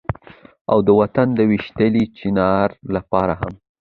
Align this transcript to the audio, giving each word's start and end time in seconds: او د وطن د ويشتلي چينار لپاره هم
او 0.71 0.77
د 0.87 0.89
وطن 0.99 1.27
د 1.35 1.39
ويشتلي 1.49 2.03
چينار 2.17 2.67
لپاره 2.95 3.33
هم 3.41 3.53